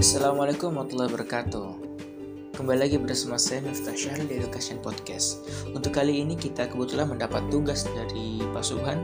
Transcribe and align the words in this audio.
Assalamualaikum 0.00 0.72
warahmatullahi 0.72 1.12
wabarakatuh. 1.12 1.68
Kembali 2.56 2.88
lagi 2.88 2.96
bersama 2.96 3.36
saya 3.36 3.60
Miftah 3.60 3.92
Syahril 3.92 4.32
di 4.32 4.40
Education 4.40 4.80
Podcast. 4.80 5.44
Untuk 5.76 5.92
kali 5.92 6.24
ini 6.24 6.40
kita 6.40 6.72
kebetulan 6.72 7.04
mendapat 7.04 7.44
tugas 7.52 7.84
dari 7.84 8.40
Pak 8.40 8.64
Subhan 8.64 8.96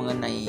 Mengenai 0.00 0.48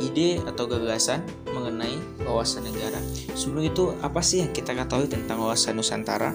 ide 0.00 0.40
atau 0.48 0.64
gagasan 0.64 1.20
mengenai 1.52 2.00
wawasan 2.24 2.64
negara. 2.64 2.96
Sebelum 3.36 3.68
itu 3.68 3.92
apa 4.00 4.24
sih 4.24 4.40
yang 4.40 4.56
kita 4.56 4.72
ketahui 4.72 5.04
tentang 5.04 5.36
wawasan 5.36 5.76
Nusantara? 5.76 6.32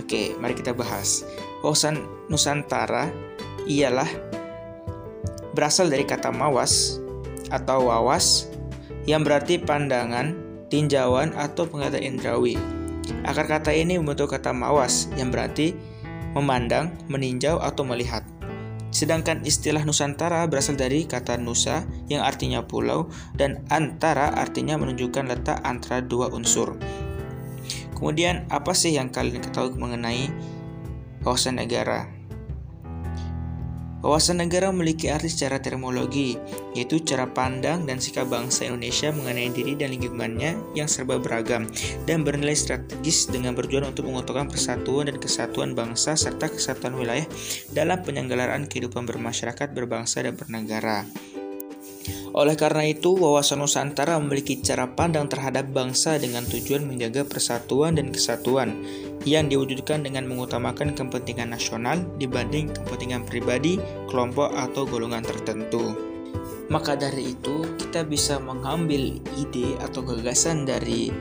Oke, 0.00 0.40
mari 0.40 0.56
kita 0.56 0.72
bahas. 0.72 1.20
Wawasan 1.60 2.00
Nusantara 2.32 3.12
ialah 3.68 4.08
berasal 5.52 5.92
dari 5.92 6.08
kata 6.08 6.32
mawas 6.32 6.96
atau 7.52 7.92
wawas 7.92 8.48
yang 9.04 9.20
berarti 9.20 9.60
pandangan, 9.60 10.43
tinjauan, 10.68 11.36
atau 11.36 11.68
penglihatan 11.68 12.02
indrawi. 12.02 12.56
Akar 13.24 13.48
kata 13.48 13.72
ini 13.72 14.00
membentuk 14.00 14.32
kata 14.32 14.52
mawas 14.52 15.12
yang 15.16 15.28
berarti 15.28 15.76
memandang, 16.32 16.92
meninjau, 17.08 17.60
atau 17.60 17.84
melihat. 17.84 18.24
Sedangkan 18.94 19.42
istilah 19.42 19.82
Nusantara 19.82 20.46
berasal 20.46 20.78
dari 20.78 21.02
kata 21.02 21.34
Nusa 21.34 21.82
yang 22.06 22.22
artinya 22.22 22.62
pulau 22.62 23.10
dan 23.34 23.66
antara 23.66 24.30
artinya 24.30 24.78
menunjukkan 24.78 25.26
letak 25.26 25.58
antara 25.66 25.98
dua 25.98 26.30
unsur. 26.30 26.78
Kemudian 27.98 28.46
apa 28.54 28.70
sih 28.70 28.94
yang 28.94 29.10
kalian 29.10 29.42
ketahui 29.42 29.74
mengenai 29.74 30.30
kawasan 31.26 31.58
negara? 31.58 32.06
Wawasan 34.04 34.44
negara 34.44 34.68
memiliki 34.68 35.08
arti 35.08 35.32
secara 35.32 35.64
terminologi, 35.64 36.36
yaitu 36.76 37.00
cara 37.00 37.24
pandang 37.24 37.88
dan 37.88 38.04
sikap 38.04 38.28
bangsa 38.28 38.68
Indonesia 38.68 39.08
mengenai 39.16 39.48
diri 39.48 39.72
dan 39.80 39.96
lingkungannya 39.96 40.76
yang 40.76 40.84
serba 40.84 41.16
beragam 41.16 41.64
dan 42.04 42.20
bernilai 42.20 42.52
strategis 42.52 43.32
dengan 43.32 43.56
berjuang 43.56 43.96
untuk 43.96 44.04
mengutuhkan 44.04 44.52
persatuan 44.52 45.08
dan 45.08 45.16
kesatuan 45.16 45.72
bangsa 45.72 46.20
serta 46.20 46.52
kesatuan 46.52 47.00
wilayah 47.00 47.24
dalam 47.72 48.04
penyelenggaraan 48.04 48.68
kehidupan 48.68 49.08
bermasyarakat, 49.08 49.72
berbangsa, 49.72 50.20
dan 50.20 50.36
bernegara. 50.36 51.08
Oleh 52.34 52.58
karena 52.58 52.84
itu, 52.84 53.14
wawasan 53.14 53.62
Nusantara 53.62 54.18
memiliki 54.18 54.58
cara 54.58 54.90
pandang 54.90 55.30
terhadap 55.30 55.70
bangsa 55.70 56.18
dengan 56.18 56.42
tujuan 56.44 56.84
menjaga 56.84 57.22
persatuan 57.22 57.94
dan 57.94 58.10
kesatuan 58.10 58.74
yang 59.22 59.48
diwujudkan 59.48 60.02
dengan 60.04 60.28
mengutamakan 60.28 60.92
kepentingan 60.92 61.54
nasional 61.54 62.02
dibanding 62.18 62.68
kepentingan 62.74 63.24
pribadi, 63.24 63.78
kelompok, 64.10 64.52
atau 64.52 64.84
golongan 64.84 65.24
tertentu. 65.24 65.94
Maka 66.68 66.96
dari 66.96 67.36
itu, 67.36 67.64
kita 67.76 68.04
bisa 68.04 68.40
mengambil 68.40 69.20
ide 69.36 69.76
atau 69.80 70.00
gagasan 70.02 70.64
dari 70.64 71.12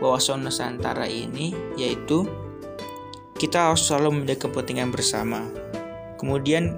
wawasan 0.00 0.44
Nusantara 0.44 1.04
ini, 1.06 1.54
yaitu 1.76 2.26
kita 3.38 3.70
harus 3.70 3.86
selalu 3.86 4.22
menjaga 4.24 4.50
kepentingan 4.50 4.90
bersama. 4.90 5.46
Kemudian 6.18 6.74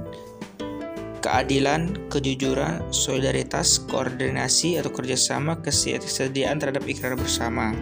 keadilan, 1.21 1.95
kejujuran, 2.09 2.81
solidaritas, 2.91 3.81
koordinasi 3.89 4.81
atau 4.81 4.89
kerjasama, 4.93 5.61
kesediaan 5.61 6.57
terhadap 6.59 6.85
ikrar 6.89 7.15
bersama. 7.15 7.77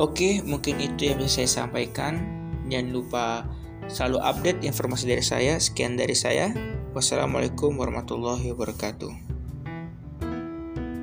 Oke, 0.00 0.40
mungkin 0.44 0.80
itu 0.80 1.12
yang 1.12 1.20
bisa 1.20 1.44
saya 1.44 1.64
sampaikan. 1.64 2.20
Jangan 2.68 2.88
lupa 2.92 3.44
selalu 3.92 4.24
update 4.24 4.64
informasi 4.64 5.04
dari 5.04 5.24
saya. 5.24 5.60
Sekian 5.60 6.00
dari 6.00 6.16
saya. 6.16 6.48
Wassalamualaikum 6.96 7.76
warahmatullahi 7.76 8.52
wabarakatuh. 8.56 9.12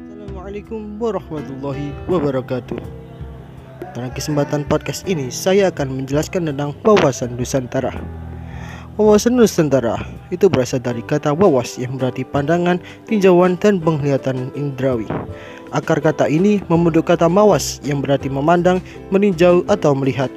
Assalamualaikum 0.09 0.97
warahmatullahi 0.97 1.93
wabarakatuh. 2.09 2.81
Dalam 3.93 4.09
kesempatan 4.13 4.65
podcast 4.65 5.05
ini, 5.05 5.33
saya 5.33 5.69
akan 5.69 6.01
menjelaskan 6.01 6.49
tentang 6.49 6.73
wawasan 6.85 7.37
Nusantara. 7.37 7.93
Wawasan 8.99 9.39
Nusantara 9.39 9.95
itu 10.27 10.51
berasal 10.51 10.83
dari 10.83 10.99
kata 10.99 11.31
wawas 11.31 11.79
yang 11.79 11.95
berarti 11.95 12.27
pandangan, 12.27 12.83
tinjauan, 13.07 13.55
dan 13.55 13.79
penglihatan 13.79 14.51
indrawi. 14.59 15.07
Akar 15.71 16.03
kata 16.03 16.27
ini 16.27 16.59
membentuk 16.67 17.07
kata 17.07 17.31
mawas 17.31 17.79
yang 17.87 18.03
berarti 18.03 18.27
memandang, 18.27 18.83
meninjau, 19.07 19.63
atau 19.71 19.95
melihat. 19.95 20.27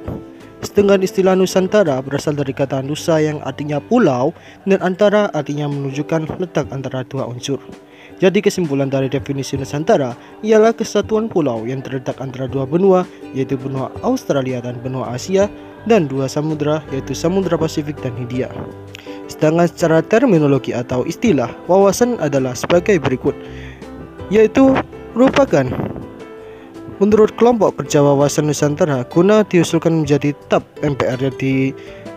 Setengah 0.63 0.95
istilah 1.03 1.35
Nusantara 1.35 1.99
berasal 1.99 2.39
dari 2.39 2.55
kata 2.55 2.79
Nusa 2.79 3.19
yang 3.19 3.43
artinya 3.43 3.83
pulau 3.83 4.31
dan 4.63 4.79
antara 4.79 5.27
artinya 5.35 5.67
menunjukkan 5.67 6.39
letak 6.39 6.71
antara 6.71 7.03
dua 7.03 7.27
unsur. 7.27 7.59
Jadi 8.23 8.39
kesimpulan 8.39 8.87
dari 8.87 9.11
definisi 9.11 9.59
Nusantara 9.59 10.15
ialah 10.39 10.71
kesatuan 10.71 11.27
pulau 11.27 11.67
yang 11.67 11.83
terletak 11.83 12.15
antara 12.23 12.47
dua 12.47 12.63
benua 12.63 13.03
yaitu 13.35 13.59
benua 13.59 13.91
Australia 14.07 14.63
dan 14.63 14.79
benua 14.79 15.11
Asia 15.11 15.51
dan 15.87 16.07
dua 16.07 16.31
samudra 16.31 16.83
yaitu 16.91 17.11
Samudra 17.15 17.59
Pasifik 17.59 17.99
dan 17.99 18.15
Hindia. 18.15 18.51
Sedangkan 19.27 19.67
secara 19.71 19.99
terminologi 20.03 20.75
atau 20.75 21.07
istilah, 21.07 21.49
wawasan 21.71 22.19
adalah 22.19 22.51
sebagai 22.53 22.99
berikut, 22.99 23.33
yaitu 24.27 24.75
merupakan 25.15 25.67
menurut 27.01 27.33
kelompok 27.39 27.75
kerja 27.81 28.03
wawasan 28.03 28.47
Nusantara 28.47 29.03
guna 29.09 29.43
diusulkan 29.47 30.03
menjadi 30.03 30.35
TAP 30.47 30.63
MPR 30.85 31.19
yang 31.19 31.35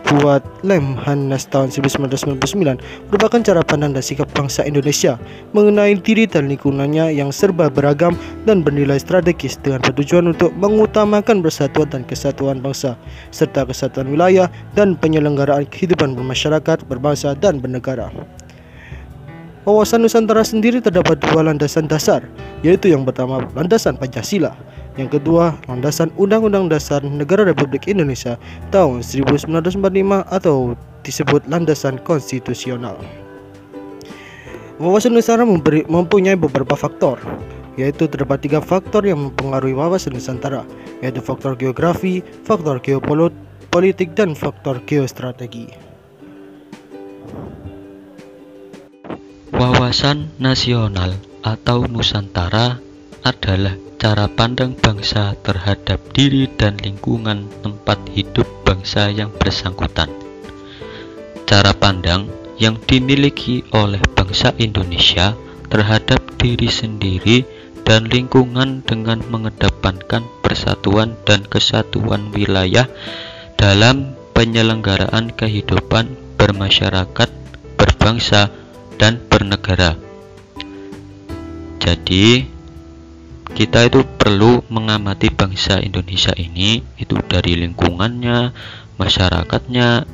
dibuat 0.05 0.43
Lemhanas 0.61 1.49
tahun 1.49 1.69
1999 1.69 2.79
merupakan 3.09 3.39
cara 3.43 3.61
pandang 3.61 3.93
dan 3.93 4.03
sikap 4.03 4.29
bangsa 4.33 4.63
Indonesia 4.63 5.17
mengenai 5.51 5.97
diri 5.99 6.25
dan 6.25 6.49
lingkungannya 6.49 7.13
yang 7.13 7.33
serba 7.33 7.69
beragam 7.69 8.15
dan 8.47 8.63
bernilai 8.63 8.97
strategis 8.99 9.57
dengan 9.61 9.83
bertujuan 9.83 10.31
untuk 10.31 10.53
mengutamakan 10.57 11.43
persatuan 11.43 11.89
dan 11.91 12.01
kesatuan 12.07 12.59
bangsa 12.63 12.95
serta 13.29 13.67
kesatuan 13.67 14.09
wilayah 14.09 14.47
dan 14.73 14.97
penyelenggaraan 14.97 15.67
kehidupan 15.69 16.15
bermasyarakat, 16.17 16.87
berbangsa 16.87 17.35
dan 17.37 17.59
bernegara. 17.61 18.09
Wawasan 19.67 20.07
Nusantara 20.07 20.47
sendiri 20.47 20.79
terdapat 20.79 21.19
dua 21.19 21.43
landasan 21.43 21.91
dasar, 21.91 22.23
yaitu 22.63 22.87
yang 22.87 23.03
pertama 23.03 23.43
landasan 23.51 23.99
Pancasila, 23.99 24.55
yang 24.97 25.13
kedua 25.13 25.53
landasan 25.69 26.09
Undang-Undang 26.17 26.73
Dasar 26.73 27.05
Negara 27.05 27.45
Republik 27.45 27.85
Indonesia 27.85 28.35
tahun 28.73 29.05
1945 29.05 29.77
atau 30.33 30.73
disebut 31.05 31.45
landasan 31.45 32.01
konstitusional. 32.01 32.97
Wawasan 34.77 35.17
Nusantara 35.17 35.45
memberi, 35.45 35.85
mempunyai 35.89 36.37
beberapa 36.37 36.77
faktor, 36.77 37.17
yaitu 37.77 38.05
terdapat 38.09 38.45
tiga 38.45 38.61
faktor 38.61 39.05
yang 39.05 39.29
mempengaruhi 39.29 39.73
wawasan 39.73 40.17
Nusantara, 40.17 40.65
yaitu 41.01 41.21
faktor 41.21 41.57
geografi, 41.57 42.21
faktor 42.45 42.77
geopolitik, 42.81 44.13
dan 44.13 44.37
faktor 44.37 44.81
geostrategi. 44.85 45.69
Wawasan 49.53 50.29
nasional 50.37 51.17
atau 51.41 51.89
Nusantara 51.89 52.77
adalah 53.27 53.75
cara 53.99 54.31
pandang 54.31 54.71
bangsa 54.79 55.35
terhadap 55.43 55.99
diri 56.15 56.47
dan 56.55 56.79
lingkungan 56.79 57.51
tempat 57.59 57.99
hidup 58.15 58.47
bangsa 58.63 59.11
yang 59.11 59.35
bersangkutan. 59.35 60.07
Cara 61.43 61.75
pandang 61.75 62.31
yang 62.55 62.79
dimiliki 62.79 63.67
oleh 63.75 63.99
bangsa 64.15 64.55
Indonesia 64.55 65.35
terhadap 65.67 66.23
diri 66.39 66.71
sendiri 66.71 67.43
dan 67.83 68.07
lingkungan 68.07 68.87
dengan 68.87 69.19
mengedepankan 69.27 70.23
persatuan 70.39 71.19
dan 71.27 71.43
kesatuan 71.43 72.31
wilayah 72.31 72.87
dalam 73.59 74.15
penyelenggaraan 74.31 75.35
kehidupan 75.35 76.15
bermasyarakat, 76.39 77.29
berbangsa, 77.75 78.47
dan 78.95 79.19
bernegara. 79.27 79.99
Jadi, 81.83 82.56
kita 83.57 83.89
itu 83.89 84.05
perlu 84.05 84.61
mengamati 84.69 85.33
bangsa 85.33 85.81
Indonesia 85.81 86.29
ini 86.37 86.85
itu 87.01 87.17
dari 87.25 87.57
lingkungannya, 87.57 88.53
masyarakatnya, 89.01 90.05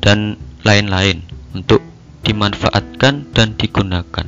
dan 0.00 0.40
lain-lain 0.64 1.20
untuk 1.52 1.84
dimanfaatkan 2.24 3.36
dan 3.36 3.52
digunakan. 3.60 4.24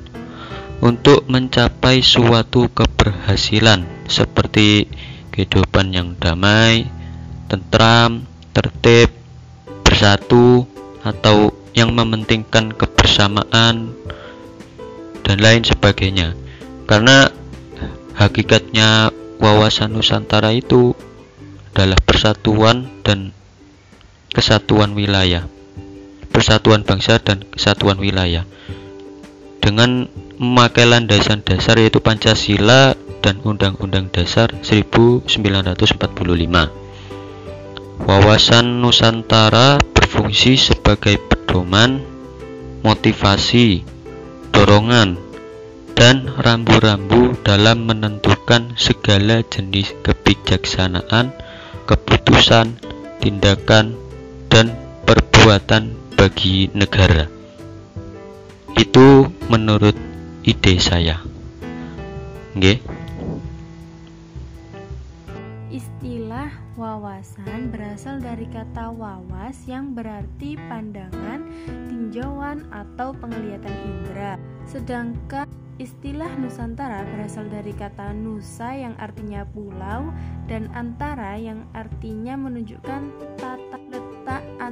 Untuk 0.84 1.24
mencapai 1.32 2.04
suatu 2.04 2.68
keberhasilan 2.68 3.88
seperti 4.04 4.84
kehidupan 5.32 5.96
yang 5.96 6.12
damai, 6.20 6.84
tentram, 7.48 8.28
tertib, 8.52 9.16
bersatu, 9.80 10.68
atau 11.00 11.56
yang 11.72 11.96
mementingkan 11.96 12.68
kebersamaan 12.76 13.96
dan 15.24 15.36
lain 15.40 15.64
sebagainya. 15.64 16.36
Karena 16.84 17.32
hakikatnya 18.16 19.12
wawasan 19.40 19.96
Nusantara 19.96 20.52
itu 20.52 20.96
adalah 21.72 21.98
persatuan 22.04 22.88
dan 23.04 23.32
kesatuan 24.32 24.92
wilayah 24.92 25.48
persatuan 26.32 26.82
bangsa 26.82 27.20
dan 27.20 27.44
kesatuan 27.52 28.00
wilayah 28.00 28.48
dengan 29.62 30.08
memakai 30.40 30.88
landasan 30.88 31.44
dasar 31.46 31.78
yaitu 31.78 32.02
Pancasila 32.02 32.98
dan 33.22 33.38
Undang-Undang 33.46 34.10
Dasar 34.10 34.50
1945. 34.58 35.30
Wawasan 38.02 38.82
Nusantara 38.82 39.78
berfungsi 39.94 40.58
sebagai 40.58 41.22
pedoman, 41.22 42.02
motivasi, 42.82 43.86
dorongan, 44.50 45.14
dan 45.92 46.28
rambu-rambu 46.40 47.36
dalam 47.44 47.88
menentukan 47.88 48.74
segala 48.76 49.44
jenis 49.46 49.92
kebijaksanaan, 50.02 51.32
keputusan, 51.84 52.76
tindakan, 53.20 53.94
dan 54.48 54.74
perbuatan 55.04 55.94
bagi 56.16 56.68
negara. 56.72 57.28
Itu 58.76 59.30
menurut 59.46 59.94
ide 60.42 60.74
saya. 60.80 61.22
Nggih. 62.52 62.78
Istilah 65.72 66.52
wawasan 66.76 67.72
berasal 67.72 68.20
dari 68.20 68.44
kata 68.50 68.92
wawas 68.92 69.56
yang 69.64 69.96
berarti 69.96 70.58
pandangan, 70.68 71.46
tinjauan, 71.88 72.68
atau 72.68 73.16
penglihatan 73.16 73.72
indera. 73.88 74.36
Sedangkan 74.68 75.48
istilah 75.82 76.30
Nusantara 76.38 77.02
berasal 77.02 77.50
dari 77.50 77.74
kata 77.74 78.14
nusa 78.14 78.70
yang 78.70 78.94
artinya 79.02 79.42
pulau 79.42 80.14
dan 80.46 80.70
antara 80.78 81.34
yang 81.34 81.66
artinya 81.74 82.38
menunjukkan 82.38 83.02
tata 83.18 83.61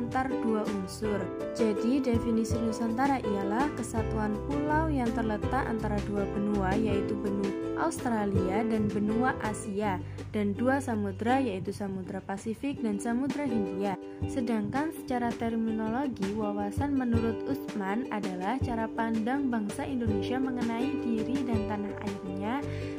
antar 0.00 0.32
dua 0.32 0.64
unsur. 0.64 1.20
Jadi 1.52 2.00
definisi 2.00 2.56
Nusantara 2.56 3.20
ialah 3.20 3.69
kesatuan 3.76 4.32
pulau 4.49 4.88
yang 4.88 5.12
terletak 5.12 5.69
antara 5.69 6.00
dua 6.08 6.25
benua 6.32 6.73
yaitu 6.73 7.12
benua 7.20 7.61
Australia 7.81 8.61
dan 8.61 8.87
benua 8.93 9.32
Asia, 9.41 9.97
dan 10.37 10.52
dua 10.52 10.79
samudra 10.85 11.41
yaitu 11.41 11.73
Samudra 11.73 12.20
Pasifik 12.20 12.85
dan 12.85 13.00
Samudra 13.00 13.49
Hindia. 13.49 13.97
Sedangkan 14.29 14.93
secara 14.93 15.32
terminologi, 15.32 16.29
wawasan 16.37 16.93
menurut 16.93 17.41
Usman 17.49 18.06
adalah 18.12 18.61
cara 18.61 18.85
pandang 18.87 19.49
bangsa 19.49 19.88
Indonesia 19.88 20.37
mengenai 20.37 20.93
diri 21.00 21.41
dan 21.49 21.61
tanah 21.67 21.94
airnya 22.05 22.55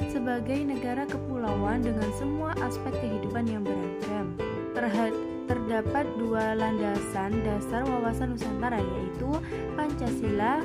sebagai 0.10 0.60
negara 0.66 1.06
kepulauan 1.06 1.86
dengan 1.86 2.10
semua 2.18 2.58
aspek 2.66 2.92
kehidupan 3.00 3.46
yang 3.48 3.62
beragam. 3.62 4.34
Terhad 4.74 5.14
terdapat 5.52 6.08
dua 6.16 6.56
landasan 6.56 7.44
dasar 7.44 7.84
wawasan 7.84 8.32
Nusantara 8.32 8.80
yaitu 8.80 9.36
Pancasila 9.76 10.64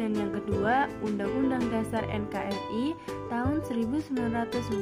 dan 0.00 0.16
yang 0.16 0.32
kedua 0.32 0.88
Undang-Undang 1.04 1.68
Dasar 1.68 2.00
NKRI 2.08 2.96
tahun 3.28 3.60
1945 3.68 4.72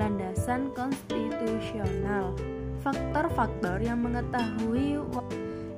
landasan 0.00 0.72
konstitusional. 0.72 2.32
Faktor-faktor 2.80 3.84
yang 3.84 4.00
mengetahui 4.00 4.96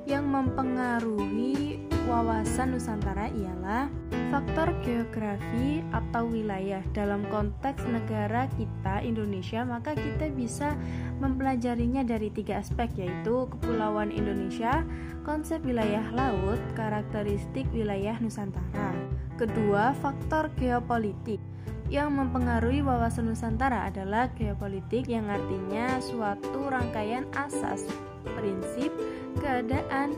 yang 0.07 0.23
mempengaruhi 0.23 1.83
wawasan 2.07 2.79
Nusantara 2.79 3.27
ialah 3.35 3.91
faktor 4.35 4.75
geografi 4.83 5.79
atau 5.95 6.27
wilayah. 6.27 6.83
Dalam 6.91 7.23
konteks 7.31 7.87
negara 7.87 8.51
kita 8.59 8.99
Indonesia, 8.99 9.63
maka 9.63 9.95
kita 9.95 10.27
bisa 10.35 10.75
mempelajarinya 11.23 12.03
dari 12.03 12.27
tiga 12.35 12.59
aspek 12.59 12.91
yaitu 12.99 13.47
kepulauan 13.47 14.11
Indonesia, 14.11 14.83
konsep 15.23 15.63
wilayah 15.63 16.03
laut, 16.11 16.59
karakteristik 16.75 17.63
wilayah 17.71 18.19
Nusantara. 18.19 18.91
Kedua, 19.39 19.95
faktor 20.03 20.51
geopolitik. 20.59 21.39
Yang 21.87 22.19
mempengaruhi 22.19 22.83
wawasan 22.83 23.31
Nusantara 23.31 23.87
adalah 23.87 24.27
geopolitik 24.35 25.07
yang 25.07 25.31
artinya 25.31 26.03
suatu 26.03 26.67
rangkaian 26.67 27.23
asas, 27.39 27.87
prinsip, 28.35 28.91
keadaan, 29.39 30.11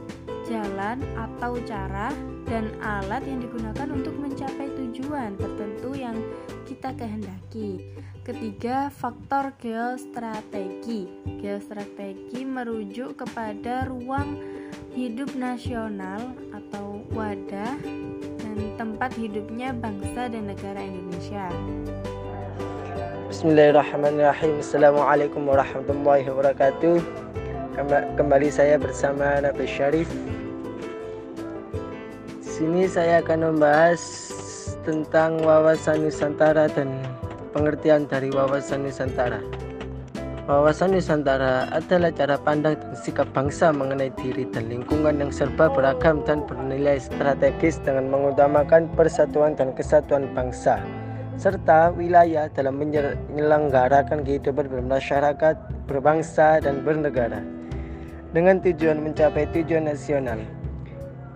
jalan 0.48 1.04
atau 1.20 1.60
cara 1.68 2.10
dan 2.48 2.72
alat 2.80 3.28
yang 3.28 3.44
digunakan 3.44 3.88
untuk 3.92 4.16
mencapai 4.16 4.72
tujuan 4.80 5.36
tertentu 5.36 5.92
yang 5.94 6.16
kita 6.64 6.96
kehendaki. 6.96 7.84
Ketiga, 8.24 8.88
faktor 8.92 9.52
geostrategi. 9.60 11.08
Geostrategi 11.44 12.48
merujuk 12.48 13.20
kepada 13.24 13.88
ruang 13.88 14.40
hidup 14.96 15.32
nasional 15.36 16.36
atau 16.56 17.04
wadah 17.12 17.76
dan 18.40 18.58
tempat 18.80 19.12
hidupnya 19.16 19.76
bangsa 19.76 20.32
dan 20.32 20.48
negara 20.48 20.80
Indonesia. 20.80 21.48
Bismillahirrahmanirrahim. 23.28 24.64
Assalamualaikum 24.64 25.44
warahmatullahi 25.44 26.26
wabarakatuh. 26.32 26.96
Kembali 28.18 28.50
saya 28.50 28.82
bersama 28.82 29.38
Nabi 29.38 29.70
Syarif. 29.70 30.10
Sini 32.58 32.90
saya 32.90 33.22
akan 33.22 33.54
membahas 33.54 34.02
tentang 34.82 35.38
wawasan 35.46 36.10
Nusantara 36.10 36.66
dan 36.66 36.90
pengertian 37.54 38.10
dari 38.10 38.34
wawasan 38.34 38.82
Nusantara. 38.82 39.38
Wawasan 40.50 40.98
Nusantara 40.98 41.70
adalah 41.70 42.10
cara 42.10 42.34
pandang 42.42 42.74
dan 42.82 42.98
sikap 42.98 43.30
bangsa 43.30 43.70
mengenai 43.70 44.10
diri 44.18 44.50
dan 44.50 44.74
lingkungan 44.74 45.22
yang 45.22 45.30
serba 45.30 45.70
beragam 45.70 46.26
dan 46.26 46.50
bernilai 46.50 46.98
strategis 46.98 47.78
dengan 47.86 48.10
mengutamakan 48.10 48.90
persatuan 48.98 49.54
dan 49.54 49.78
kesatuan 49.78 50.26
bangsa 50.34 50.82
serta 51.38 51.94
wilayah 51.94 52.50
dalam 52.58 52.82
menyelenggarakan 52.82 54.26
kehidupan 54.26 54.66
bermasyarakat, 54.66 55.86
berbangsa, 55.86 56.58
dan 56.58 56.82
bernegara 56.82 57.38
dengan 58.34 58.58
tujuan 58.66 58.98
mencapai 59.06 59.46
tujuan 59.54 59.94
nasional. 59.94 60.42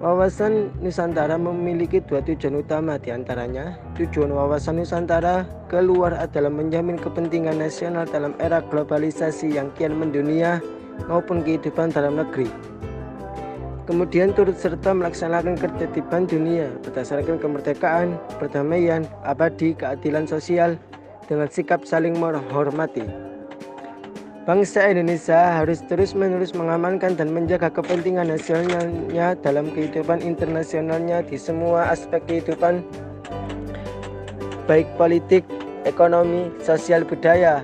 Wawasan 0.01 0.73
Nusantara 0.81 1.37
memiliki 1.37 2.01
dua 2.01 2.25
tujuan 2.25 2.65
utama 2.65 2.97
di 2.97 3.13
antaranya 3.13 3.77
Tujuan 3.93 4.33
wawasan 4.33 4.81
Nusantara 4.81 5.45
keluar 5.69 6.17
adalah 6.17 6.49
menjamin 6.49 6.97
kepentingan 6.97 7.61
nasional 7.61 8.09
dalam 8.09 8.33
era 8.41 8.65
globalisasi 8.65 9.61
yang 9.61 9.69
kian 9.77 9.93
mendunia 9.93 10.57
maupun 11.05 11.45
kehidupan 11.45 11.93
dalam 11.93 12.17
negeri. 12.17 12.49
Kemudian 13.85 14.33
turut 14.33 14.57
serta 14.57 14.89
melaksanakan 14.89 15.53
ketertiban 15.61 16.25
dunia 16.25 16.73
berdasarkan 16.81 17.37
kemerdekaan, 17.37 18.17
perdamaian, 18.41 19.05
abadi, 19.21 19.77
keadilan 19.77 20.25
sosial 20.25 20.81
dengan 21.29 21.45
sikap 21.45 21.85
saling 21.85 22.17
menghormati 22.17 23.05
Bangsa 24.41 24.89
Indonesia 24.89 25.61
harus 25.61 25.85
terus-menerus 25.85 26.57
mengamankan 26.57 27.13
dan 27.13 27.29
menjaga 27.29 27.69
kepentingan 27.69 28.25
nasionalnya 28.25 29.37
dalam 29.37 29.69
kehidupan 29.69 30.25
internasionalnya 30.25 31.21
di 31.21 31.37
semua 31.37 31.93
aspek 31.93 32.25
kehidupan 32.25 32.81
baik 34.65 34.89
politik, 34.97 35.45
ekonomi, 35.85 36.49
sosial 36.57 37.05
budaya 37.05 37.61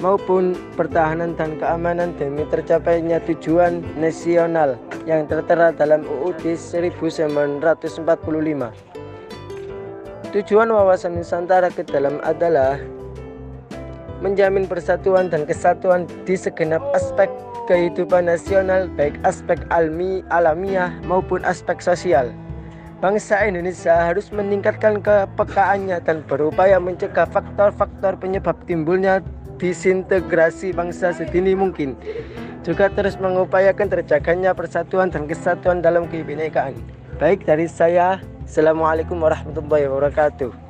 maupun 0.00 0.56
pertahanan 0.72 1.36
dan 1.36 1.60
keamanan 1.60 2.16
demi 2.16 2.48
tercapainya 2.48 3.20
tujuan 3.28 3.84
nasional 4.00 4.80
yang 5.04 5.28
tertera 5.28 5.68
dalam 5.68 6.00
UUD 6.00 6.56
1945. 6.56 7.60
Tujuan 10.32 10.68
wawasan 10.72 11.20
Nusantara 11.20 11.68
ke 11.68 11.84
dalam 11.84 12.24
adalah 12.24 12.80
menjamin 14.24 14.64
persatuan 14.64 15.28
dan 15.28 15.44
kesatuan 15.44 16.08
di 16.24 16.34
segenap 16.38 16.80
aspek 16.96 17.28
kehidupan 17.66 18.30
nasional 18.30 18.86
baik 18.94 19.18
aspek 19.26 19.58
almi, 19.74 20.22
alamiah 20.30 20.94
maupun 21.04 21.42
aspek 21.44 21.82
sosial. 21.82 22.30
Bangsa 22.96 23.44
Indonesia 23.44 23.92
harus 23.92 24.32
meningkatkan 24.32 25.04
kepekaannya 25.04 26.00
dan 26.00 26.24
berupaya 26.24 26.80
mencegah 26.80 27.28
faktor-faktor 27.28 28.16
penyebab 28.16 28.56
timbulnya 28.64 29.20
disintegrasi 29.60 30.72
bangsa 30.72 31.12
sedini 31.12 31.52
mungkin. 31.52 31.92
Juga 32.64 32.88
terus 32.88 33.20
mengupayakan 33.20 33.92
terjaganya 33.92 34.56
persatuan 34.56 35.12
dan 35.12 35.28
kesatuan 35.28 35.84
dalam 35.84 36.08
kebinekaan. 36.08 36.72
Baik 37.20 37.44
dari 37.44 37.68
saya, 37.68 38.16
Assalamualaikum 38.48 39.20
warahmatullahi 39.20 39.90
wabarakatuh. 39.90 40.65